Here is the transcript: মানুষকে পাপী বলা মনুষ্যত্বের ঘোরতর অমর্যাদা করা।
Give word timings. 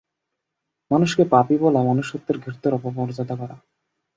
মানুষকে 0.91 1.23
পাপী 1.25 1.55
বলা 1.57 1.81
মনুষ্যত্বের 1.83 2.37
ঘোরতর 2.39 2.71
অমর্যাদা 2.79 3.35
করা। 3.35 3.55